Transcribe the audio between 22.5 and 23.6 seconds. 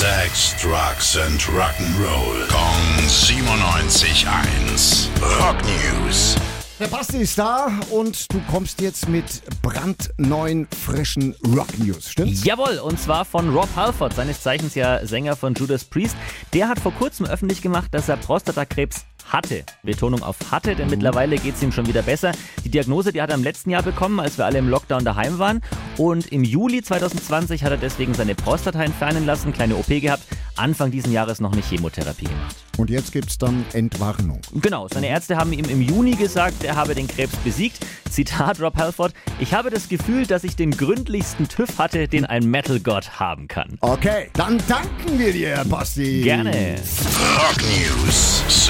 Die Diagnose, die hat er im